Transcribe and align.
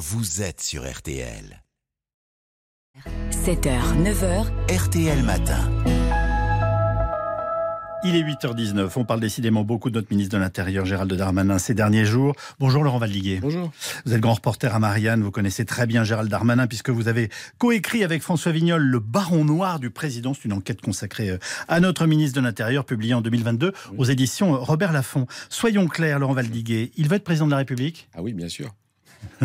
vous 0.00 0.40
êtes 0.40 0.62
sur 0.62 0.90
RTL. 0.90 1.62
7h, 3.30 4.02
9h, 4.02 4.46
RTL 4.74 5.22
Matin. 5.22 5.70
Il 8.02 8.16
est 8.16 8.22
8h19. 8.22 8.92
On 8.96 9.04
parle 9.04 9.20
décidément 9.20 9.62
beaucoup 9.62 9.90
de 9.90 9.96
notre 9.96 10.10
ministre 10.10 10.34
de 10.34 10.40
l'Intérieur, 10.40 10.86
Gérald 10.86 11.12
Darmanin, 11.12 11.58
ces 11.58 11.74
derniers 11.74 12.06
jours. 12.06 12.34
Bonjour 12.58 12.82
Laurent 12.82 12.96
Valdiguier. 12.96 13.40
Bonjour. 13.42 13.70
Vous 14.06 14.14
êtes 14.14 14.22
grand 14.22 14.32
reporter 14.32 14.74
à 14.74 14.78
Marianne. 14.78 15.22
Vous 15.22 15.30
connaissez 15.30 15.66
très 15.66 15.86
bien 15.86 16.02
Gérald 16.02 16.30
Darmanin 16.30 16.66
puisque 16.66 16.88
vous 16.88 17.06
avez 17.06 17.28
coécrit 17.58 18.02
avec 18.02 18.22
François 18.22 18.52
Vignol 18.52 18.80
Le 18.80 19.00
Baron 19.00 19.44
Noir 19.44 19.80
du 19.80 19.90
Président. 19.90 20.32
C'est 20.32 20.46
une 20.46 20.54
enquête 20.54 20.80
consacrée 20.80 21.28
euh, 21.28 21.38
à 21.68 21.78
notre 21.80 22.06
ministre 22.06 22.40
de 22.40 22.42
l'Intérieur, 22.42 22.86
publiée 22.86 23.12
en 23.12 23.20
2022 23.20 23.74
aux 23.98 24.04
éditions 24.04 24.58
Robert 24.58 24.92
Laffont. 24.92 25.26
Soyons 25.50 25.88
clairs, 25.88 26.18
Laurent 26.18 26.32
Valdiguier. 26.32 26.90
Il 26.96 27.06
veut 27.06 27.16
être 27.16 27.24
président 27.24 27.44
de 27.44 27.50
la 27.50 27.58
République? 27.58 28.08
Ah 28.14 28.22
oui, 28.22 28.32
bien 28.32 28.48
sûr. 28.48 28.72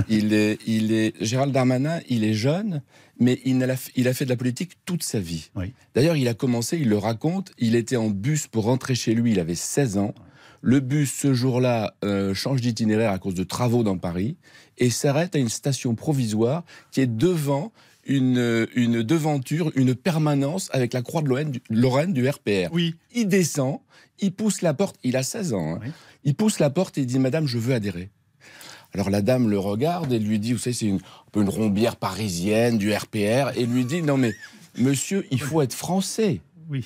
Il 0.09 0.33
est, 0.33 0.59
il 0.67 0.91
est, 0.91 1.13
Gérald 1.21 1.53
Darmanin, 1.53 1.99
il 2.09 2.23
est 2.23 2.33
jeune, 2.33 2.81
mais 3.19 3.39
il 3.45 3.63
a, 3.63 3.75
il 3.95 4.07
a 4.07 4.13
fait 4.13 4.25
de 4.25 4.29
la 4.29 4.35
politique 4.35 4.73
toute 4.85 5.03
sa 5.03 5.19
vie. 5.19 5.49
Oui. 5.55 5.73
D'ailleurs, 5.93 6.15
il 6.15 6.27
a 6.27 6.33
commencé, 6.33 6.77
il 6.77 6.89
le 6.89 6.97
raconte, 6.97 7.51
il 7.57 7.75
était 7.75 7.95
en 7.95 8.09
bus 8.09 8.47
pour 8.47 8.65
rentrer 8.65 8.95
chez 8.95 9.13
lui, 9.13 9.31
il 9.31 9.39
avait 9.39 9.55
16 9.55 9.97
ans. 9.97 10.13
Le 10.61 10.79
bus, 10.79 11.13
ce 11.13 11.33
jour-là, 11.33 11.95
euh, 12.03 12.33
change 12.33 12.61
d'itinéraire 12.61 13.11
à 13.11 13.19
cause 13.19 13.35
de 13.35 13.43
travaux 13.43 13.83
dans 13.83 13.97
Paris 13.97 14.35
et 14.77 14.89
s'arrête 14.89 15.35
à 15.35 15.39
une 15.39 15.49
station 15.49 15.95
provisoire 15.95 16.63
qui 16.91 17.01
est 17.01 17.07
devant 17.07 17.71
une, 18.05 18.67
une 18.75 19.03
devanture, 19.03 19.71
une 19.75 19.95
permanence 19.95 20.69
avec 20.73 20.93
la 20.93 21.01
croix 21.01 21.21
de 21.21 21.29
Lorraine 21.29 21.51
du, 21.51 21.61
Lorraine 21.69 22.13
du 22.13 22.27
RPR. 22.27 22.69
Oui. 22.71 22.95
Il 23.13 23.27
descend, 23.27 23.79
il 24.19 24.31
pousse 24.31 24.61
la 24.61 24.73
porte, 24.73 24.95
il 25.03 25.17
a 25.17 25.23
16 25.23 25.53
ans, 25.53 25.75
hein. 25.75 25.79
Oui. 25.83 25.91
il 26.23 26.35
pousse 26.35 26.59
la 26.59 26.69
porte 26.69 26.97
et 26.97 27.01
il 27.01 27.07
dit 27.07 27.19
Madame, 27.19 27.47
je 27.47 27.57
veux 27.57 27.73
adhérer. 27.73 28.09
Alors 28.95 29.09
la 29.09 29.21
dame 29.21 29.49
le 29.49 29.59
regarde 29.59 30.13
et 30.13 30.19
lui 30.19 30.39
dit, 30.39 30.53
vous 30.53 30.57
savez, 30.57 30.73
c'est 30.73 30.85
une, 30.85 30.95
un 30.95 31.29
peu 31.33 31.41
une 31.41 31.49
rombière 31.49 31.97
parisienne 31.97 32.77
du 32.77 32.93
RPR, 32.93 33.51
et 33.57 33.65
lui 33.65 33.83
dit, 33.83 34.01
non 34.01 34.15
mais 34.15 34.33
monsieur, 34.77 35.27
il 35.31 35.41
faut 35.41 35.61
être 35.61 35.73
français. 35.73 36.39
Oui. 36.69 36.85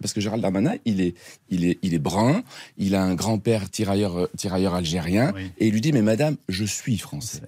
Parce 0.00 0.14
que 0.14 0.22
Gérald 0.22 0.40
Darmanin, 0.42 0.76
il 0.86 1.02
est, 1.02 1.14
il 1.50 1.66
est, 1.66 1.78
il 1.82 1.92
est 1.92 1.98
brun, 1.98 2.42
il 2.78 2.94
a 2.94 3.02
un 3.02 3.14
grand-père 3.14 3.68
tirailleur, 3.68 4.16
euh, 4.20 4.26
tirailleur 4.38 4.74
algérien, 4.74 5.32
Oui. 5.34 5.52
et 5.58 5.66
il 5.66 5.74
lui 5.74 5.82
dit, 5.82 5.92
mais 5.92 6.00
madame, 6.00 6.36
je 6.48 6.64
suis 6.64 6.96
français. 6.96 7.42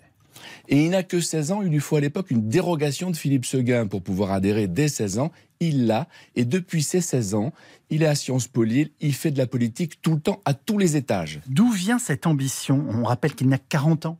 Et 0.68 0.84
il 0.84 0.90
n'a 0.90 1.02
que 1.02 1.20
16 1.20 1.52
ans, 1.52 1.62
il 1.62 1.68
lui 1.68 1.80
faut 1.80 1.96
à 1.96 2.00
l'époque 2.00 2.30
une 2.30 2.48
dérogation 2.48 3.10
de 3.10 3.16
Philippe 3.16 3.46
Seguin 3.46 3.86
pour 3.86 4.02
pouvoir 4.02 4.32
adhérer 4.32 4.66
dès 4.66 4.88
16 4.88 5.18
ans. 5.18 5.32
Il 5.60 5.86
l'a, 5.86 6.08
et 6.34 6.44
depuis 6.44 6.82
ses 6.82 7.00
16 7.00 7.34
ans, 7.34 7.52
il 7.90 8.02
est 8.02 8.06
à 8.06 8.14
Sciences 8.14 8.48
Po 8.48 8.64
Lille, 8.64 8.90
il 9.00 9.14
fait 9.14 9.30
de 9.30 9.38
la 9.38 9.46
politique 9.46 10.02
tout 10.02 10.14
le 10.14 10.20
temps, 10.20 10.40
à 10.44 10.54
tous 10.54 10.78
les 10.78 10.96
étages. 10.96 11.40
D'où 11.46 11.70
vient 11.70 11.98
cette 11.98 12.26
ambition? 12.26 12.84
On 12.88 13.04
rappelle 13.04 13.34
qu'il 13.34 13.48
n'a 13.48 13.58
que 13.58 13.64
40 13.68 14.06
ans. 14.06 14.18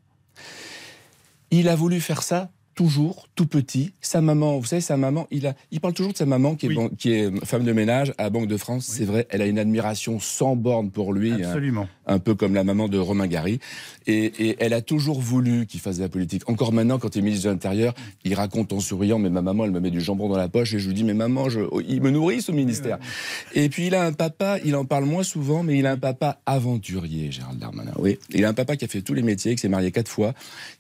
Il 1.50 1.68
a 1.68 1.74
voulu 1.74 2.00
faire 2.00 2.22
ça 2.22 2.50
toujours, 2.74 3.28
tout 3.34 3.46
petit. 3.46 3.92
Sa 4.00 4.20
maman, 4.20 4.58
vous 4.58 4.66
savez, 4.66 4.80
sa 4.82 4.96
maman, 4.96 5.26
il, 5.30 5.46
a, 5.46 5.54
il 5.70 5.80
parle 5.80 5.94
toujours 5.94 6.12
de 6.12 6.16
sa 6.18 6.26
maman 6.26 6.54
qui 6.54 6.66
est, 6.66 6.68
Oui. 6.70 6.74
ban- 6.76 6.88
qui 6.96 7.12
est 7.12 7.44
femme 7.44 7.64
de 7.64 7.72
ménage 7.72 8.12
à 8.18 8.24
la 8.24 8.30
Banque 8.30 8.46
de 8.48 8.56
France. 8.56 8.86
C'est 8.88 9.04
vrai, 9.04 9.26
elle 9.30 9.42
a 9.42 9.46
une 9.46 9.58
admiration 9.58 10.20
sans 10.20 10.56
borne 10.56 10.90
pour 10.90 11.12
lui, 11.12 11.32
hein, 11.32 11.38
Absolument. 11.44 11.88
un 12.06 12.18
peu 12.18 12.34
comme 12.34 12.54
la 12.54 12.64
maman 12.64 12.88
de 12.88 12.98
Romain 12.98 13.26
Gary. 13.26 13.58
Et, 14.06 14.24
et 14.48 14.56
elle 14.60 14.72
a 14.72 14.80
toujours 14.82 15.20
voulu 15.20 15.66
qu'il 15.66 15.80
fasse 15.80 15.98
de 15.98 16.02
la 16.02 16.08
politique. 16.08 16.48
Encore 16.48 16.72
maintenant, 16.72 16.98
quand 16.98 17.14
il 17.14 17.20
est 17.20 17.22
ministre 17.22 17.46
de 17.46 17.50
l'Intérieur, 17.50 17.94
il 18.24 18.34
raconte 18.34 18.72
en 18.72 18.80
souriant, 18.80 19.18
mais 19.18 19.30
ma 19.30 19.42
maman, 19.42 19.64
elle 19.64 19.70
me 19.70 19.80
met 19.80 19.90
du 19.90 20.00
jambon 20.00 20.28
dans 20.28 20.36
la 20.36 20.48
poche 20.48 20.74
et 20.74 20.78
je 20.78 20.88
lui 20.88 20.94
dis, 20.94 21.04
mais 21.04 21.14
maman, 21.14 21.48
je, 21.48 21.60
oh, 21.70 21.80
il 21.86 22.00
me 22.02 22.10
nourrit 22.10 22.42
ce 22.42 22.52
ministère. 22.52 22.98
Et 23.54 23.68
puis 23.68 23.86
il 23.86 23.94
a 23.94 24.04
un 24.04 24.12
papa, 24.12 24.58
il 24.64 24.74
en 24.76 24.84
parle 24.84 25.04
moins 25.04 25.22
souvent, 25.22 25.62
mais 25.62 25.78
il 25.78 25.86
a 25.86 25.92
un 25.92 25.98
papa 25.98 26.40
aventurier, 26.46 27.30
Gérald 27.30 27.58
Darmanin. 27.58 27.92
Oui, 27.98 28.18
il 28.30 28.44
a 28.44 28.48
un 28.48 28.54
papa 28.54 28.76
qui 28.76 28.84
a 28.84 28.88
fait 28.88 29.02
tous 29.02 29.14
les 29.14 29.22
métiers, 29.22 29.54
qui 29.54 29.60
s'est 29.60 29.68
marié 29.68 29.90
quatre 29.92 30.08
fois, 30.08 30.32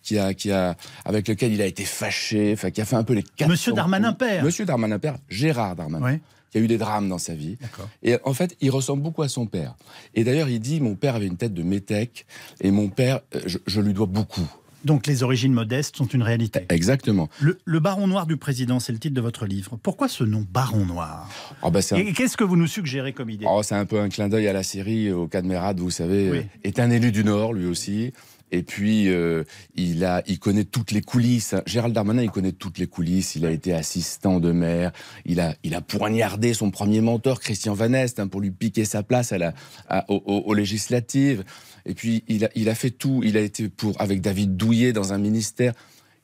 qui 0.02 0.18
a, 0.18 0.34
qui 0.34 0.50
a, 0.50 0.76
avec 1.04 1.28
lequel 1.28 1.52
il 1.52 1.60
a 1.62 1.66
été 1.66 1.81
fâché, 1.84 2.52
enfin 2.54 2.70
qui 2.70 2.80
a 2.80 2.84
fait 2.84 2.96
un 2.96 3.04
peu 3.04 3.14
les 3.14 3.22
quatre. 3.22 3.48
Monsieur 3.50 3.72
Darmanin 3.72 4.12
père. 4.12 4.44
Monsieur 4.44 4.64
Darmanin 4.64 4.98
père, 4.98 5.16
Gérard 5.28 5.76
Darmanin, 5.76 6.06
Oui. 6.14 6.18
qui 6.50 6.58
a 6.58 6.60
eu 6.60 6.66
des 6.66 6.78
drames 6.78 7.08
dans 7.08 7.18
sa 7.18 7.34
vie. 7.34 7.56
Et 8.02 8.16
en 8.24 8.34
fait, 8.34 8.56
il 8.60 8.70
ressemble 8.70 9.02
beaucoup 9.02 9.22
à 9.22 9.28
son 9.28 9.46
père. 9.46 9.74
Et 10.14 10.24
d'ailleurs, 10.24 10.48
il 10.48 10.60
dit, 10.60 10.80
mon 10.80 10.94
père 10.94 11.14
avait 11.16 11.26
une 11.26 11.36
tête 11.36 11.54
de 11.54 11.62
métèque, 11.62 12.26
et 12.60 12.70
mon 12.70 12.88
père, 12.88 13.20
euh, 13.34 13.40
je, 13.46 13.58
je 13.66 13.80
lui 13.80 13.92
dois 13.94 14.06
beaucoup. 14.06 14.46
Donc 14.84 15.06
les 15.06 15.22
origines 15.22 15.52
modestes 15.52 15.96
sont 15.96 16.06
une 16.08 16.24
réalité. 16.24 16.66
Exactement. 16.68 17.28
Le, 17.40 17.56
le 17.64 17.78
Baron 17.78 18.08
Noir 18.08 18.26
du 18.26 18.36
Président, 18.36 18.80
c'est 18.80 18.90
le 18.90 18.98
titre 18.98 19.14
de 19.14 19.20
votre 19.20 19.46
livre. 19.46 19.78
Pourquoi 19.80 20.08
ce 20.08 20.24
nom 20.24 20.44
Baron 20.52 20.84
Noir? 20.84 21.30
Oh, 21.62 21.70
bah, 21.70 21.78
un- 21.92 21.96
Et 21.98 22.12
qu'est-ce 22.12 22.36
que 22.36 22.42
vous 22.42 22.56
nous 22.56 22.66
suggérez 22.66 23.12
comme 23.12 23.30
idée? 23.30 23.44
Oh, 23.48 23.62
c'est 23.62 23.76
un 23.76 23.84
peu 23.86 24.00
un 24.00 24.08
clin 24.08 24.28
d'œil 24.28 24.48
à 24.48 24.52
la 24.52 24.64
série, 24.64 25.12
au 25.12 25.28
Cadmerade, 25.28 25.78
vous 25.78 25.90
savez, 25.92 26.30
Oui. 26.32 26.38
euh, 26.38 26.42
est 26.64 26.80
un 26.80 26.90
élu 26.90 27.12
du 27.12 27.22
Nord, 27.22 27.52
lui 27.52 27.66
aussi. 27.66 28.12
Et 28.52 28.62
puis, 28.62 29.08
euh, 29.08 29.44
il, 29.74 30.04
a, 30.04 30.22
il 30.26 30.38
connaît 30.38 30.64
toutes 30.64 30.92
les 30.92 31.00
coulisses. 31.00 31.54
Gérald 31.66 31.94
Darmanin, 31.94 32.22
il 32.22 32.30
connaît 32.30 32.52
toutes 32.52 32.78
les 32.78 32.86
coulisses. 32.86 33.34
Il 33.34 33.46
a 33.46 33.50
été 33.50 33.72
assistant 33.72 34.38
de 34.40 34.52
maire. 34.52 34.92
Il 35.24 35.40
a, 35.40 35.56
il 35.64 35.74
a 35.74 35.80
poignardé 35.80 36.52
son 36.54 36.70
premier 36.70 37.00
mentor, 37.00 37.40
Christian 37.40 37.72
Van 37.74 37.92
Est, 37.94 38.20
hein, 38.20 38.28
pour 38.28 38.40
lui 38.42 38.50
piquer 38.50 38.84
sa 38.84 39.02
place 39.02 39.32
à 39.32 39.38
la, 39.38 39.54
à- 39.88 40.04
aux, 40.10 40.22
aux- 40.26 40.42
aux 40.46 40.54
législatives. 40.54 41.44
Et 41.86 41.94
puis, 41.94 42.22
il 42.28 42.44
a, 42.44 42.50
il 42.54 42.68
a 42.68 42.74
fait 42.74 42.90
tout. 42.90 43.22
Il 43.24 43.36
a 43.36 43.40
été 43.40 43.68
pour, 43.68 43.98
avec 44.00 44.20
David 44.20 44.56
Douillet 44.56 44.92
dans 44.92 45.12
un 45.14 45.18
ministère. 45.18 45.72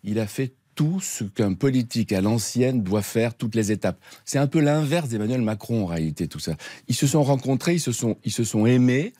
Il 0.05 0.19
a 0.21 0.27
fait 0.27 0.53
tout 0.75 1.01
ce 1.01 1.25
qu'un 1.25 1.55
politique 1.55 2.13
à 2.13 2.21
l'ancienne 2.21 2.85
doit 2.85 3.03
faire, 3.03 3.35
toutes 3.35 3.57
les 3.57 3.73
étapes. 3.73 3.99
C'est 4.25 4.39
un 4.39 4.47
peu 4.47 4.61
l'inverse 4.61 5.09
d'Emmanuel 5.09 5.43
Macron 5.43 5.83
en 5.83 5.87
réalité, 5.87 6.29
tout 6.29 6.39
ça. 6.39 6.57
Ils 6.87 6.95
se 6.95 7.09
sont 7.09 7.25
rencontrés, 7.25 7.75
ils 7.75 7.81
se 7.81 7.91
sont, 7.91 8.17
ils 8.25 8.31
se 8.31 8.45
sont 8.45 8.65
aimés 8.65 9.13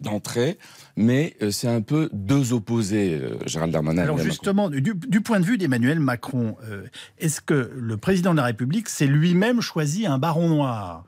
d'entrée, 0.00 0.58
mais 0.96 1.34
euh, 1.42 1.50
c'est 1.50 1.68
un 1.68 1.80
peu 1.80 2.10
deux 2.12 2.52
opposés, 2.52 3.14
euh, 3.14 3.38
Gérald 3.46 3.72
Darmanin. 3.72 4.02
Alors 4.02 4.16
Emmanuel 4.16 4.32
justement, 4.32 4.68
du, 4.70 4.94
du 4.94 5.20
point 5.20 5.40
de 5.40 5.44
vue 5.44 5.58
d'Emmanuel 5.58 6.00
Macron, 6.00 6.56
euh, 6.68 6.84
est-ce 7.18 7.40
que 7.40 7.70
le 7.74 7.96
président 7.96 8.32
de 8.32 8.36
la 8.36 8.44
République 8.44 8.88
s'est 8.88 9.06
lui-même 9.06 9.60
choisi 9.60 10.06
un 10.06 10.18
baron 10.18 10.48
noir? 10.48 11.04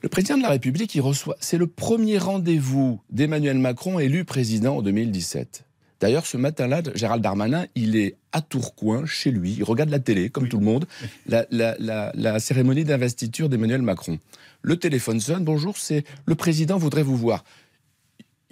Le 0.00 0.08
président 0.08 0.36
de 0.36 0.42
la 0.42 0.48
République, 0.50 0.94
il 0.94 1.00
reçoit. 1.00 1.36
C'est 1.40 1.58
le 1.58 1.66
premier 1.68 2.18
rendez-vous 2.18 3.00
d'Emmanuel 3.10 3.58
Macron 3.58 3.98
élu 4.00 4.24
président 4.24 4.78
en 4.78 4.82
2017. 4.82 5.64
D'ailleurs, 6.00 6.26
ce 6.26 6.36
matin-là, 6.36 6.82
Gérald 6.96 7.22
Darmanin, 7.22 7.66
il 7.76 7.94
est 7.94 8.16
à 8.32 8.40
Tourcoing, 8.40 9.06
chez 9.06 9.30
lui. 9.30 9.54
Il 9.58 9.62
regarde 9.62 9.90
la 9.90 10.00
télé, 10.00 10.28
comme 10.30 10.44
Oui. 10.44 10.48
tout 10.48 10.58
le 10.58 10.64
monde, 10.64 10.86
la, 11.26 11.46
la- 11.52 11.76
la- 11.78 12.10
la 12.16 12.40
cérémonie 12.40 12.82
d'investiture 12.84 13.48
d'Emmanuel 13.48 13.82
Macron. 13.82 14.18
Le 14.62 14.76
téléphone 14.76 15.20
sonne. 15.20 15.44
Bonjour, 15.44 15.76
c'est 15.78 16.02
le 16.26 16.34
président 16.34 16.76
voudrait 16.78 17.04
vous 17.04 17.16
voir. 17.16 17.44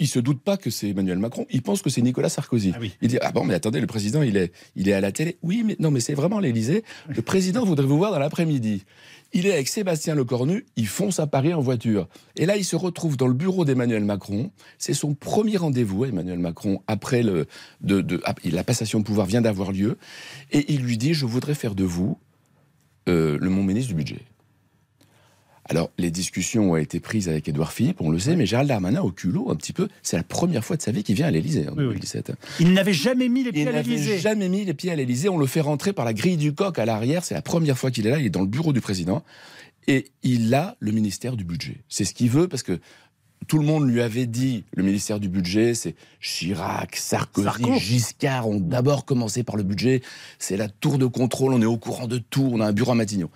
Il 0.00 0.09
se 0.09 0.19
doute 0.19 0.41
pas 0.43 0.56
que 0.56 0.71
c'est 0.71 0.88
Emmanuel 0.88 1.19
Macron. 1.19 1.47
Il 1.50 1.62
pense 1.62 1.83
que 1.83 1.91
c'est 1.91 2.03
Nicolas 2.03 2.28
Sarkozy. 2.31 2.72
Ah 2.75 2.78
oui. 2.81 2.97
Il 3.03 3.09
dit 3.09 3.19
ah 3.21 3.31
bon 3.31 3.44
mais 3.44 3.55
attendez 3.55 3.81
le 3.81 3.87
président 3.87 4.22
il 4.22 4.37
est 4.37 4.50
il 4.75 4.88
est 4.88 4.93
à 4.94 5.00
la 5.00 5.12
télé. 5.12 5.37
Oui 5.43 5.62
mais 5.65 5.77
non 5.78 5.91
mais 5.93 6.00
c'est 6.00 6.15
vraiment 6.15 6.41
l'Élysée. 6.41 6.83
Le 7.09 7.22
président 7.22 7.65
voudrait 7.65 7.87
vous 7.87 7.99
voir 7.99 8.10
dans 8.10 8.19
l'après-midi. 8.19 8.84
Il 9.33 9.47
est 9.47 9.53
avec 9.53 9.69
Sébastien 9.69 10.16
Lecornu, 10.16 10.66
il 10.75 10.89
fonce 10.89 11.21
à 11.21 11.27
Paris 11.28 11.55
en 11.55 11.60
voiture. 11.60 12.09
Et 12.34 12.47
là, 12.47 12.56
il 12.56 12.65
se 12.65 12.75
retrouve 12.75 13.16
dans 13.16 13.28
le 13.28 13.33
bureau 13.34 13.65
d'Emmanuel 13.65 14.05
Macron. 14.05 14.50
C'est 14.77 14.93
son 14.93 15.15
premier 15.15 15.56
rendez-vous, 15.56 16.05
Emmanuel 16.05 16.41
Macron, 16.41 16.83
après 16.89 17.22
le, 17.22 17.47
de, 17.81 18.00
de- 18.00 18.21
ah, 18.25 18.34
la 18.43 18.65
passation 18.65 18.99
de 18.99 19.05
pouvoir 19.05 19.28
vient 19.28 19.41
d'avoir 19.41 19.71
lieu. 19.71 19.99
Et 20.50 20.72
il 20.72 20.81
lui 20.81 20.99
dit, 20.99 21.15
je 21.15 21.27
voudrais 21.27 21.55
faire 21.55 21.77
de 21.77 21.84
vous 21.84 22.19
euh, 23.09 23.39
le 23.41 23.50
mon 23.50 23.62
ministre 23.62 23.91
du 23.91 23.94
budget. 23.94 24.22
Alors, 25.70 25.91
les 25.98 26.10
discussions 26.10 26.72
ont 26.72 26.76
été 26.76 26.98
prises 26.98 27.28
avec 27.28 27.48
Édouard 27.48 27.72
Philippe, 27.72 28.00
on 28.00 28.10
le 28.10 28.19
sait, 28.19 28.34
mais 28.34 28.44
Gérald 28.44 28.69
Darmanin, 28.69 29.03
au 29.03 29.12
culot, 29.12 29.50
un 29.50 29.54
petit 29.54 29.72
peu, 29.72 29.88
c'est 30.03 30.16
la 30.16 30.25
première 30.25 30.64
fois 30.64 30.76
de 30.76 30.82
sa 30.82 30.91
vie 30.91 31.04
qu'il 31.04 31.14
vient 31.14 31.26
à 31.26 31.31
l'Élysée 31.31 31.69
en 31.69 31.72
Oui, 31.72 31.84
oui. 31.84 31.94
2017. 31.94 32.32
Il 32.58 32.72
n'avait 32.72 32.92
jamais 32.92 33.28
mis 33.28 33.44
les 33.44 33.53
pieds 33.53 33.62
Il 33.62 33.69
à 33.69 33.80
l'Élysée. 33.82 34.19
jamais 34.19 34.48
mis 34.48 34.64
les 34.64 34.75
pieds 34.75 34.91
à 34.91 34.97
l'Élysée. 34.97 35.28
On 35.28 35.38
le 35.38 35.47
fait 35.47 35.60
rentrer 35.60 35.92
par 35.92 36.04
la 36.04 36.12
grille 36.12 36.36
du 36.36 36.53
coq 36.54 36.76
à 36.78 36.84
l'arrière. 36.84 37.25
C'est 37.25 37.34
la 37.34 37.42
première 37.42 37.78
fois 37.78 37.92
qu'il 37.92 38.06
est 38.06 38.10
là. 38.10 38.19
Il 38.19 38.26
est 38.26 38.30
dans 38.30 38.41
le 38.41 38.48
bureau 38.48 38.72
du 38.72 38.80
président. 38.80 39.22
Et 39.86 40.06
il 40.25 40.53
a 40.54 40.76
le 40.80 40.91
ministère 40.91 41.36
du 41.36 41.44
budget. 41.44 41.76
C'est 41.88 42.04
ce 42.04 42.14
qu'il 42.14 42.30
veut 42.30 42.48
parce 42.48 42.64
que 42.64 42.80
tout 43.48 43.59
le 43.59 43.64
monde 43.64 43.88
lui 43.88 44.03
avait 44.03 44.26
dit 44.26 44.64
le 44.75 44.82
ministère 44.82 45.19
du 45.19 45.28
budget, 45.30 45.75
c'est 45.75 45.94
Chirac, 46.20 46.97
Sarkozy, 46.97 47.44
Sarko. 47.47 47.78
Giscard 47.78 48.48
ont 48.48 48.60
d'abord 48.60 49.04
commencé 49.06 49.42
par 49.44 49.56
le 49.56 49.62
budget. 49.62 50.03
C'est 50.39 50.56
la 50.59 50.68
tour 50.68 50.98
de 50.98 51.06
contrôle. 51.06 51.54
On 51.54 51.62
est 51.62 51.66
au 51.66 51.78
courant 51.78 52.06
de 52.06 52.18
tout. 52.18 52.50
On 52.53 52.60
a 52.60 52.66
un 52.66 52.72
bureau 52.72 52.92
à 52.92 52.95
Matignon. 52.95 53.30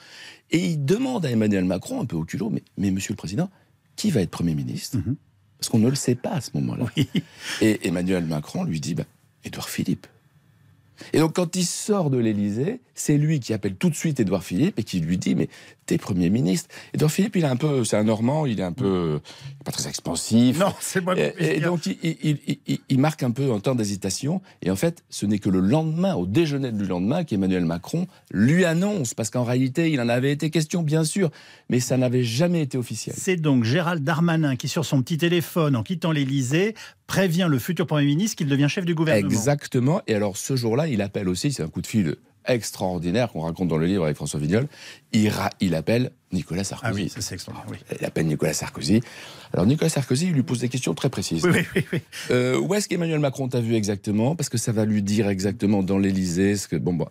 Et 0.55 0.71
il 0.71 0.85
demande 0.85 1.27
à 1.27 1.31
Emmanuel 1.33 1.65
Macron, 1.65 2.01
un 2.01 2.05
peu 2.05 2.15
au 2.15 2.25
culot, 2.25 2.49
mais, 2.49 2.62
mais 2.79 2.93
monsieur 2.93 3.12
le 3.12 3.17
président, 3.17 3.51
qui 3.97 4.12
va 4.12 4.21
être 4.21 4.31
Premier 4.31 4.55
ministre 4.55 4.99
Mhm. 4.99 5.17
Parce 5.59 5.69
qu'on 5.69 5.79
ne 5.81 5.89
le 5.89 5.97
sait 5.97 6.15
pas 6.15 6.31
à 6.31 6.41
ce 6.41 6.51
moment-là. 6.55 6.85
Oui. 6.97 7.09
Et 7.61 7.89
Emmanuel 7.89 8.25
Macron 8.25 8.62
lui 8.62 8.81
dit 8.81 8.95
bah, 8.95 9.05
Édouard 9.45 9.69
Philippe. 9.69 10.06
Et 11.12 11.19
donc, 11.19 11.35
quand 11.35 11.56
il 11.56 11.64
sort 11.64 12.11
de 12.11 12.19
l'Élysée, 12.19 12.81
c'est 12.94 13.17
lui 13.17 13.41
qui 13.41 13.52
appelle 13.52 13.75
tout 13.75 13.91
de 13.91 13.94
suite 13.94 14.20
Édouard 14.20 14.44
Philippe 14.44 14.79
et 14.79 14.85
qui 14.85 15.00
lui 15.00 15.19
dit 15.19 15.35
mais 15.35 15.49
t'es 15.87 15.99
Premier 15.99 16.31
ministre. 16.31 16.69
Édouard 16.94 17.11
Philippe, 17.11 17.37
il 17.37 17.44
est 17.44 17.49
un 17.49 17.56
peu, 17.56 17.85
c'est 17.85 17.96
un 17.96 18.05
Normand, 18.05 18.46
il 18.46 18.61
est 18.61 18.64
un 18.64 18.73
peu, 18.73 19.20
pas 19.64 19.73
très 19.73 19.88
expansif. 19.88 20.58
Non, 20.58 20.73
c'est 20.81 21.00
moi. 21.00 21.14
Et, 21.19 21.56
et 21.56 21.61
donc 21.61 21.87
il, 21.87 21.96
il, 22.02 22.38
il, 22.67 22.79
il, 22.88 22.99
marque 22.99 23.23
un 23.23 23.31
peu 23.31 23.52
un 23.52 23.61
temps 23.61 23.75
d'hésitation. 23.75 24.41
Et 24.62 24.70
en 24.70 24.76
fait, 24.76 25.05
ce 25.11 25.26
n'est 25.26 25.38
que 25.38 25.50
le 25.50 25.61
lendemain, 25.61 26.14
au 26.14 26.26
déjeuner 26.26 26.73
du 26.73 26.87
lendemain, 26.87 27.25
qu'Emmanuel 27.25 27.64
Macron 27.64 28.06
lui 28.32 28.64
annonce, 28.64 29.14
parce 29.14 29.31
qu'en 29.31 29.44
réalité, 29.44 29.90
il 29.90 30.00
en 30.00 30.08
avait 30.08 30.32
été 30.32 30.50
question, 30.50 30.82
bien 30.82 31.05
sûr, 31.05 31.31
mais 31.69 31.81
ça 31.81 31.97
n'avait 31.97 32.25
jamais 32.25 32.62
été 32.62 32.79
officiel. 32.79 33.14
C'est 33.19 33.37
donc 33.37 33.64
Gérald 33.64 34.02
Darmanin 34.05 34.56
qui, 34.56 34.69
sur 34.69 34.85
son 34.85 35.02
petit 35.02 35.19
téléphone, 35.19 35.76
en 35.76 35.82
quittant 35.82 36.12
l'Élysée, 36.12 36.75
prévient 37.06 37.47
le 37.51 37.59
futur 37.59 37.87
Premier 37.87 38.06
ministre 38.06 38.37
qu'il 38.37 38.49
devient 38.49 38.69
chef 38.69 38.85
du 38.85 38.95
gouvernement. 38.95 39.29
Exactement. 39.29 40.03
Et 40.06 40.15
alors 40.15 40.37
ce 40.37 40.56
jour-là, 40.56 40.89
il 40.89 41.03
appelle 41.03 41.29
aussi, 41.29 41.53
c'est 41.53 41.62
un 41.62 41.69
coup 41.69 41.83
de 41.83 41.87
fil 41.87 42.17
extraordinaire 42.47 43.31
qu'on 43.31 43.41
raconte 43.41 43.69
dans 43.69 43.77
le 43.77 43.87
livre 43.87 44.05
avec 44.05 44.17
François 44.17 44.41
Vignol, 44.41 44.67
il, 45.12 45.33
il 45.61 45.75
appelle 45.75 46.11
Nicolas 46.33 46.65
Sarkozy. 46.65 46.93
Ah 46.93 46.95
oui, 47.05 47.09
ça 47.09 47.21
c'est 47.21 47.35
extraordinaire. 47.35 47.71
Oui. 47.91 47.97
Il 48.01 48.05
appelle 48.05 48.27
Nicolas 48.27 48.53
Sarkozy. 48.53 49.01
Alors 49.53 49.67
Nicolas 49.67 49.89
Sarkozy, 49.89 50.27
il 50.27 50.33
lui 50.33 50.43
pose 50.43 50.59
des 50.59 50.69
questions 50.69 50.95
très 50.95 51.09
précises. 51.09 51.45
Oui, 51.45 51.61
oui, 51.75 51.85
oui. 51.93 52.01
Euh, 52.31 52.59
où 52.59 52.75
est-ce 52.75 52.89
qu'Emmanuel 52.89 53.21
Macron 53.21 53.49
t'a 53.49 53.61
vu 53.61 53.75
exactement? 53.75 54.37
Parce 54.37 54.49
que 54.49 54.59
ça 54.59 54.73
va 54.73 54.85
lui 54.85 55.03
dire 55.03 55.29
exactement 55.29 55.83
dans 55.83 55.99
l'Élysée 55.99 56.57
ce 56.57 56.69
que 56.69 56.77
bon 56.77 56.93
bon. 56.93 57.07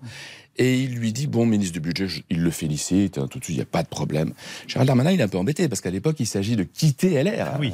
Et 0.58 0.80
il 0.80 0.96
lui 0.96 1.14
dit 1.14 1.26
bon 1.26 1.48
ministre 1.48 1.74
du 1.74 1.80
budget, 1.80 2.08
il 2.30 2.42
le 2.44 2.52
félicite 2.52 3.18
hein, 3.18 3.28
tout 3.28 3.40
de 3.40 3.44
suite, 3.44 3.56
il 3.56 3.60
n'y 3.60 3.64
a 3.64 3.66
pas 3.66 3.82
de 3.82 3.88
problème. 3.88 4.34
Gérald 4.68 4.88
Darmanin, 4.88 5.12
il 5.12 5.20
est 5.20 5.24
un 5.24 5.28
peu 5.28 5.40
embêté 5.40 5.68
parce 5.68 5.82
qu'à 5.82 5.90
l'époque, 5.90 6.18
il 6.20 6.28
s'agit 6.28 6.56
de 6.56 6.64
quitter 6.64 7.24
LR. 7.24 7.58
Oui. 7.60 7.74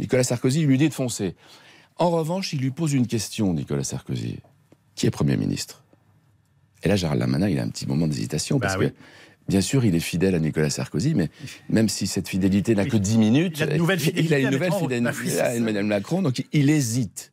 Nicolas 0.00 0.24
Sarkozy 0.24 0.62
lui 0.62 0.78
dit 0.78 0.88
de 0.88 0.94
foncer. 0.94 1.34
En 1.96 2.10
revanche, 2.10 2.52
il 2.54 2.60
lui 2.60 2.70
pose 2.70 2.94
une 2.94 3.06
question, 3.06 3.52
Nicolas 3.52 3.84
Sarkozy. 3.84 4.38
Qui 4.94 5.06
est 5.06 5.10
Premier 5.10 5.36
ministre 5.36 5.84
Et 6.82 6.88
là, 6.88 6.96
Gérald 6.96 7.20
Darmanin, 7.20 7.48
il 7.48 7.58
a 7.58 7.62
un 7.62 7.68
petit 7.68 7.86
moment 7.86 8.08
d'hésitation 8.08 8.58
parce 8.58 8.74
bah, 8.74 8.80
oui. 8.80 8.90
que, 8.90 8.94
bien 9.48 9.60
sûr, 9.60 9.84
il 9.84 9.94
est 9.94 10.00
fidèle 10.00 10.34
à 10.34 10.38
Nicolas 10.38 10.70
Sarkozy, 10.70 11.14
mais 11.14 11.28
même 11.68 11.88
si 11.88 12.06
cette 12.06 12.28
fidélité 12.28 12.74
n'a 12.74 12.86
que 12.86 12.96
10 12.96 13.18
minutes, 13.18 13.58
Il 13.58 13.62
a 13.64 13.72
une 13.72 13.78
nouvelle 13.78 14.00
fidélité 14.00 14.26
il 14.26 14.34
a 14.34 14.38
une 14.38 14.46
avec 14.46 14.54
nouvelle 14.58 14.70
Macron. 14.70 14.88
fidélité 14.88 15.36
Bah 15.36 15.44
à. 15.44 15.54
Emmanuel 15.54 15.84
Macron, 15.84 16.22
donc 16.22 16.44
il 16.52 16.70
hésite. 16.70 17.32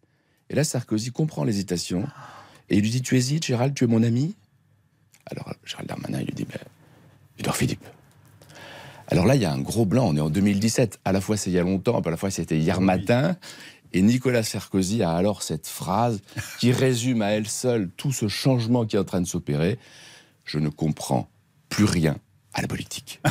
Et 0.50 0.56
là, 0.56 0.64
Sarkozy 0.64 1.12
comprend 1.12 1.44
l'hésitation 1.46 2.06
et 2.70 2.76
il 2.78 2.82
lui 2.82 2.90
dit 2.90 3.02
Tu 3.02 3.16
hésites, 3.16 3.46
Gérald, 3.46 3.74
tu 3.74 3.86
es 3.86 3.88
mon 3.88 4.04
ami? 4.04 4.36
Alors, 5.26 5.54
Gérald 5.66 5.88
Darmanin, 5.90 6.20
il 6.22 6.26
lui 6.28 6.34
dit 6.34 6.46
ben, 6.46 6.60
Edouard 7.40 7.56
Philippe. 7.58 7.86
Alors 9.08 9.26
là, 9.26 9.36
il 9.36 9.42
y 9.42 9.46
a 9.46 9.52
un 9.52 9.60
gros 9.60 9.86
blanc. 9.86 10.08
On 10.10 10.16
est 10.18 10.22
en 10.22 10.30
2017. 10.30 11.00
À 11.06 11.12
la 11.12 11.22
fois, 11.22 11.38
c'est 11.38 11.50
il 11.50 11.54
y 11.54 11.60
a 11.60 11.64
longtemps, 11.64 12.00
à 12.00 12.10
la 12.10 12.18
fois, 12.18 12.30
c'était 12.30 12.58
hier 12.58 12.80
Oui. 12.80 12.86
matin. 12.86 13.36
Et 13.94 14.02
Nicolas 14.02 14.44
Sarkozy 14.44 15.02
a 15.02 15.12
alors 15.12 15.44
cette 15.44 15.68
phrase 15.68 16.22
qui 16.60 16.72
résume 16.74 17.22
à 17.22 17.28
elle 17.32 17.48
seule 17.48 17.90
tout 17.96 18.12
ce 18.12 18.28
changement 18.28 18.86
qui 18.86 18.96
est 18.98 19.00
en 19.00 19.06
train 19.06 19.22
de 19.22 19.28
s'opérer. 19.28 19.80
Je 20.44 20.60
ne 20.60 20.70
comprends 20.70 21.30
plus 21.70 21.86
rien 21.86 22.18
à 22.58 22.62
la 22.62 22.68
politique. 22.68 23.22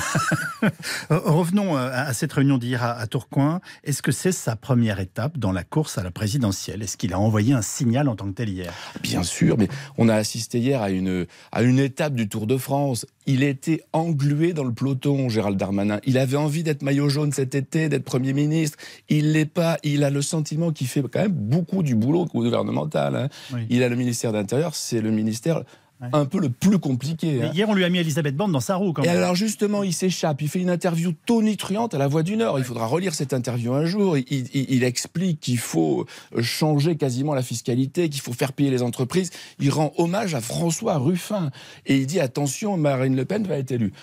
Euh, 1.13 1.19
Revenons 1.25 1.77
euh, 1.77 1.91
à 1.93 2.13
cette 2.15 2.33
réunion 2.33 2.59
d'hier 2.59 2.83
à, 2.83 2.93
à 2.99 3.07
Tourcoing. 3.07 3.61
Est-ce 3.85 4.03
que 4.03 4.11
c'est 4.11 4.33
sa 4.33 4.57
première 4.57 4.99
étape 4.99 5.39
dans 5.39 5.53
la 5.53 5.63
course 5.63 5.99
à 5.99 6.03
la 6.03 6.11
présidentielle? 6.11 6.83
Est-ce 6.83 6.97
qu'il 6.97 7.13
a 7.13 7.21
envoyé 7.21 7.53
un 7.53 7.63
signal 7.63 8.09
en 8.09 8.17
tant 8.17 8.27
que 8.27 8.33
tel 8.33 8.49
hier? 8.49 8.73
Bien 9.03 9.23
sûr, 9.23 9.57
mais 9.59 9.69
on 9.99 10.09
a 10.09 10.15
assisté 10.15 10.59
hier 10.59 10.83
à 10.83 10.91
une, 10.91 11.27
à 11.53 11.63
une 11.63 11.79
étape 11.79 12.15
du 12.15 12.29
Tour 12.29 12.47
de 12.49 12.57
France. 12.57 13.07
Il 13.27 13.43
était 13.45 13.85
englué 13.93 14.55
dans 14.55 14.65
le 14.65 14.73
peloton, 14.73 15.29
Gérald 15.29 15.57
Darmanin. 15.59 16.01
Il 16.05 16.19
avait 16.19 16.37
envie 16.37 16.63
d'être 16.65 16.83
maillot 16.83 17.09
jaune 17.09 17.33
cet 17.33 17.55
été, 17.55 17.89
d'être 17.89 18.05
Premier 18.05 18.33
ministre. 18.33 18.79
Il 19.09 19.33
l'est 19.33 19.45
pas. 19.45 19.79
Il 19.85 20.03
a 20.03 20.11
le 20.11 20.23
sentiment 20.23 20.73
qu'il 20.73 20.89
fait 20.89 21.03
quand 21.03 21.21
même 21.21 21.33
beaucoup 21.33 21.83
du 21.85 21.95
boulot 21.95 22.25
gouvernemental. 22.25 23.15
hein. 23.15 23.29
Oui. 23.53 23.67
Il 23.71 23.83
a 23.85 23.89
le 23.89 23.97
ministère 23.97 24.33
de 24.33 24.39
l'Intérieur, 24.39 24.75
c'est 24.75 25.01
le 25.01 25.11
ministère 25.13 25.63
Ouais. 25.99 26.09
un 26.13 26.27
peu 26.27 26.39
le 26.41 26.51
plus 26.51 26.79
compliqué. 26.79 27.39
Mais 27.41 27.45
hein. 27.47 27.51
Hier, 27.55 27.67
on 27.71 27.73
lui 27.75 27.83
a 27.83 27.89
mis 27.89 27.97
Elisabeth 27.99 28.37
Borne 28.37 28.53
dans 28.53 28.61
sa 28.61 28.75
roue 28.77 28.93
quand 28.93 29.03
Et 29.03 29.07
même. 29.07 29.17
alors 29.17 29.35
justement, 29.35 29.83
il 29.83 29.95
s'échappe, 29.95 30.43
il 30.43 30.49
fait 30.49 30.61
une 30.61 30.69
interview 30.69 31.13
tonitruante 31.25 31.95
à 31.95 31.99
la 31.99 32.07
Voix 32.07 32.23
du 32.23 32.37
Nord. 32.37 32.59
Il 32.59 32.67
faudra 32.67 32.85
relire 32.87 33.15
cette 33.15 33.33
interview 33.33 33.73
un 33.73 33.87
jour. 33.87 34.19
Il, 34.19 34.25
il- 34.31 34.67
il 34.71 34.85
explique 34.85 35.41
qu'il 35.41 35.57
faut 35.57 36.05
changer 36.43 36.97
quasiment 36.97 37.33
la 37.33 37.43
fiscalité, 37.43 38.11
qu'il 38.11 38.21
faut 38.21 38.35
faire 38.35 38.53
payer 38.53 38.71
les 38.71 38.83
entreprises. 38.83 39.31
Il 39.59 39.71
rend 39.71 39.93
hommage 39.97 40.35
à 40.35 40.43
François 40.43 40.99
Ruffin. 40.99 41.51
Et 41.87 41.97
il 41.97 42.07
dit, 42.07 42.21
attention, 42.21 42.77
Marine 42.77 43.17
Le 43.17 43.25
Pen 43.25 43.47
va 43.47 43.57
être 43.57 43.71
élue. 43.73 43.95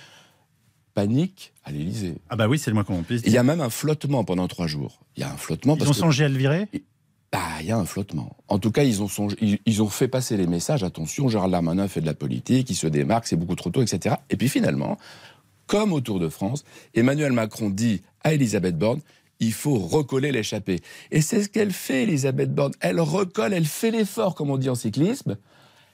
Panique 0.95 1.53
à 1.63 1.71
l'Élysée. 1.71 2.15
Ah 2.29 2.35
bah 2.35 2.47
oui, 2.47 2.59
c'est 2.59 2.69
le 2.69 2.75
moins 2.75 2.83
qu'on 2.83 3.01
puisse 3.03 3.21
Il 3.21 3.27
y 3.27 3.31
dire. 3.31 3.39
a 3.41 3.43
même 3.43 3.61
un 3.61 3.69
flottement 3.69 4.23
pendant 4.23 4.47
trois 4.47 4.67
jours. 4.67 4.99
Il 5.15 5.21
y 5.21 5.23
a 5.23 5.31
un 5.31 5.37
flottement 5.37 5.73
Ils 5.75 5.79
parce 5.79 5.89
ont 5.89 5.93
que... 5.93 5.99
songé 5.99 6.25
à 6.25 6.29
le 6.29 6.37
virer? 6.37 6.67
Ah, 7.35 7.57
il 7.61 7.65
y 7.65 7.71
a 7.71 7.77
un 7.77 7.85
flottement. 7.85 8.37
En 8.47 8.59
tout 8.59 8.71
cas, 8.71 8.83
ils 8.83 9.01
ont, 9.01 9.07
ils 9.41 9.81
ont 9.81 9.89
fait 9.89 10.07
passer 10.07 10.37
les 10.37 10.45
messages. 10.45 10.83
Attention, 10.83 11.29
Gérald 11.29 11.51
Darmanin 11.51 11.87
fait 11.87 11.99
de 11.99 12.05
la 12.05 12.13
politique, 12.13 12.69
il 12.69 12.75
se 12.75 12.85
démarque, 12.85 13.25
c'est 13.25 13.35
beaucoup 13.35 13.55
trop 13.55 13.71
tôt, 13.71 13.81
etc. 13.81 14.15
Et 14.29 14.37
puis 14.37 14.49
finalement, 14.49 14.99
comme 15.65 15.93
au 15.93 15.99
Tour 15.99 16.19
de 16.19 16.29
France, 16.29 16.63
Emmanuel 16.93 17.31
Macron 17.31 17.71
dit 17.71 18.03
à 18.23 18.33
Elisabeth 18.33 18.77
Borne 18.77 19.01
il 19.39 19.53
faut 19.53 19.77
recoller 19.77 20.31
l'échappée. 20.31 20.79
Et 21.11 21.21
c'est 21.21 21.43
ce 21.43 21.49
qu'elle 21.49 21.73
fait, 21.73 22.03
Elisabeth 22.03 22.53
Borne. 22.53 22.73
Elle 22.79 22.99
recolle, 22.99 23.53
elle 23.53 23.65
fait 23.65 23.91
l'effort, 23.91 24.35
comme 24.35 24.49
on 24.49 24.57
dit 24.57 24.69
en 24.69 24.75
cyclisme. 24.75 25.37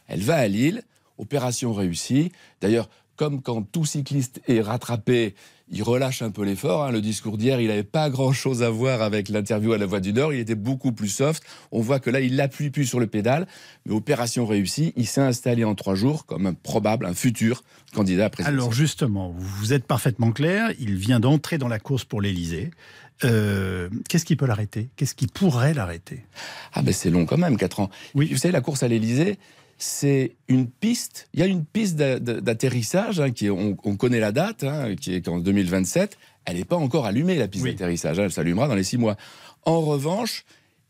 Elle 0.07 0.21
va 0.21 0.35
à 0.35 0.47
Lille, 0.47 0.83
opération 1.17 1.73
réussie. 1.73 2.31
D'ailleurs, 2.61 2.89
comme 3.15 3.41
quand 3.41 3.63
tout 3.63 3.85
cycliste 3.85 4.41
est 4.47 4.61
rattrapé, 4.61 5.35
il 5.71 5.83
relâche 5.83 6.21
un 6.21 6.31
peu 6.31 6.43
l'effort. 6.43 6.83
hein. 6.83 6.91
Le 6.91 7.01
discours 7.01 7.37
d'hier, 7.37 7.59
il 7.61 7.67
n'avait 7.67 7.83
pas 7.83 8.09
grand-chose 8.09 8.63
à 8.63 8.69
voir 8.69 9.01
avec 9.01 9.29
l'interview 9.29 9.73
à 9.73 9.77
la 9.77 9.85
Voix 9.85 9.99
du 9.99 10.13
Nord. 10.13 10.33
Il 10.33 10.39
était 10.39 10.55
beaucoup 10.55 10.91
plus 10.91 11.09
soft. 11.09 11.43
On 11.71 11.81
voit 11.81 11.99
que 11.99 12.09
là, 12.09 12.19
il 12.21 12.35
n'appuie 12.35 12.69
plus 12.71 12.85
sur 12.85 12.99
le 12.99 13.07
pédale. 13.07 13.47
Mais 13.85 13.93
opération 13.93 14.45
réussie, 14.45 14.93
il 14.95 15.05
s'est 15.07 15.21
installé 15.21 15.63
en 15.63 15.75
trois 15.75 15.95
jours 15.95 16.25
comme 16.25 16.47
un 16.47 16.53
probable, 16.53 17.05
un 17.05 17.13
futur 17.13 17.63
candidat 17.93 18.25
à 18.25 18.29
président. 18.29 18.53
Alors 18.53 18.71
justement, 18.73 19.33
vous 19.37 19.73
êtes 19.73 19.85
parfaitement 19.85 20.31
clair. 20.31 20.71
Il 20.79 20.95
vient 20.95 21.19
d'entrer 21.19 21.57
dans 21.57 21.67
la 21.67 21.79
course 21.79 22.03
pour 22.03 22.21
l'Élysée. 22.21 22.71
Euh, 23.23 23.89
Qu'est-ce 24.07 24.25
qui 24.25 24.35
peut 24.35 24.45
l'arrêter? 24.45 24.89
Qu'est-ce 24.95 25.13
qui 25.13 25.27
pourrait 25.27 25.73
l'arrêter? 25.73 26.25
Ah 26.73 26.81
ben 26.81 26.93
c'est 26.93 27.09
long 27.09 27.25
quand 27.25 27.37
même, 27.37 27.57
4 27.57 27.81
ans. 27.81 27.89
Oui. 28.15 28.29
Vous 28.31 28.37
savez, 28.37 28.51
la 28.53 28.61
course 28.61 28.81
à 28.81 28.87
l'Elysée, 28.87 29.37
c'est 29.79 30.35
une 30.47 30.69
piste. 30.69 31.27
Il 31.33 31.39
y 31.39 31.43
a 31.43 31.47
une 31.47 31.65
piste 31.65 31.95
d'a- 31.95 32.19
d'a- 32.19 32.41
d'atterrissage, 32.41 33.19
hein, 33.19 33.31
qui 33.31 33.49
on, 33.49 33.75
on 33.83 33.95
connaît 33.97 34.19
la 34.19 34.31
date, 34.31 34.63
hein, 34.63 34.95
qui 34.95 35.13
est 35.15 35.27
en 35.27 35.39
2027. 35.39 36.17
Elle 36.45 36.57
n'est 36.57 36.65
pas 36.65 36.75
encore 36.75 37.05
allumée, 37.05 37.35
la 37.35 37.47
piste 37.47 37.63
Oui. 37.63 37.71
d'atterrissage. 37.71 38.19
hein, 38.19 38.23
elle 38.25 38.31
s'allumera 38.31 38.67
dans 38.67 38.75
les 38.75 38.83
six 38.83 38.97
mois. 38.97 39.15
En 39.63 39.81
revanche, 39.81 40.45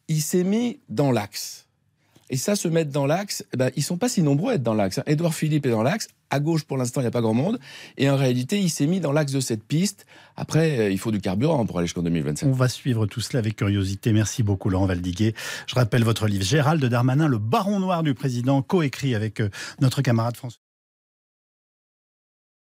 il 0.08 0.22
s'est 0.22 0.44
mis 0.44 0.80
dans 0.90 1.12
l'axe. 1.12 1.68
Et 2.30 2.38
ça, 2.38 2.56
se 2.56 2.68
mettre 2.68 2.92
dans 2.92 3.06
l'axe, 3.06 3.44
eh 3.54 3.58
ben, 3.58 3.72
ils 3.76 3.84
sont 3.84 3.98
pas 3.98 4.10
si 4.10 4.22
nombreux 4.22 4.52
à 4.52 4.56
être 4.56 4.64
dans 4.64 4.74
l'axe. 4.74 5.00
hein. 5.00 5.04
Édouard 5.08 5.34
Philippe 5.34 5.66
est 5.66 5.72
dans 5.72 5.84
l'axe. 5.84 6.08
À 6.30 6.40
gauche, 6.40 6.64
pour 6.64 6.78
l'instant, 6.78 7.02
il 7.02 7.06
n'y 7.06 7.08
a 7.08 7.12
pas 7.12 7.22
grand 7.22 7.34
monde. 7.34 7.60
Et 7.98 8.08
en 8.10 8.16
réalité, 8.16 8.60
il 8.60 8.70
s'est 8.70 8.86
mis 8.86 9.00
dans 9.00 9.12
l'axe 9.12 9.32
de 9.32 9.40
cette 9.40 9.64
piste. 9.64 10.06
Après, 10.36 10.80
euh, 10.80 10.90
il 10.92 11.00
faut 11.00 11.12
du 11.12 11.20
carburant 11.20 11.66
pour 11.66 11.80
aller 11.80 11.88
jusqu'en 11.88 12.04
2027. 12.04 12.48
On 12.48 12.52
va 12.52 12.70
suivre 12.70 13.08
tout 13.08 13.20
cela 13.20 13.40
avec 13.40 13.56
curiosité. 13.56 14.14
Merci 14.14 14.44
beaucoup, 14.44 14.70
Laurent 14.70 14.86
Valdiguet. 14.86 15.34
Je 15.66 15.76
rappelle 15.76 16.04
votre 16.04 16.28
livre 16.28 16.44
Gérald 16.44 16.84
Darmanin, 16.86 17.28
le 17.28 17.40
baron 17.40 17.80
noir 17.80 18.04
du 18.04 18.14
président, 18.14 18.62
coécrit 18.62 19.16
avec 19.16 19.42
euh, 19.42 19.50
notre 19.82 20.04
camarade 20.04 20.38
François. 20.38 20.62